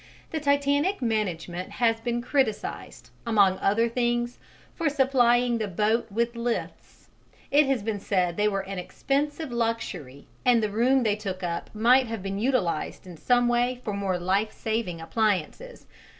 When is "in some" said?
13.05-13.47